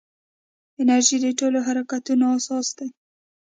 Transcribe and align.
انرژي 0.79 1.17
د 1.21 1.27
ټولو 1.39 1.57
حرکاتو 1.67 2.13
اساس 2.37 2.67
دی. 2.77 2.89